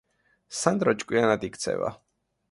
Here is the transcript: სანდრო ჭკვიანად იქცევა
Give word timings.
სანდრო 0.59 0.93
ჭკვიანად 1.03 1.45
იქცევა 1.49 1.91